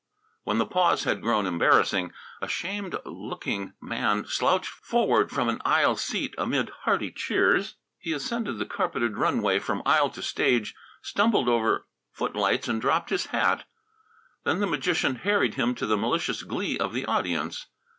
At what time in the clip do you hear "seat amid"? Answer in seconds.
5.95-6.69